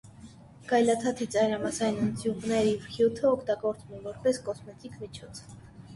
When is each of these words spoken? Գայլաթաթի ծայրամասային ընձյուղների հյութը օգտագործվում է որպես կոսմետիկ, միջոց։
Գայլաթաթի 0.69 1.27
ծայրամասային 1.35 2.01
ընձյուղների 2.05 2.73
հյութը 2.95 3.27
օգտագործվում 3.33 3.95
է 4.01 4.03
որպես 4.11 4.41
կոսմետիկ, 4.49 4.97
միջոց։ 5.05 5.45